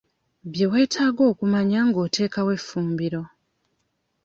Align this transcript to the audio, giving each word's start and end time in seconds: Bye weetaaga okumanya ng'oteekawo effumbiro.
Bye 0.51 0.65
weetaaga 0.71 1.21
okumanya 1.31 1.79
ng'oteekawo 1.87 2.49
effumbiro. 2.57 3.21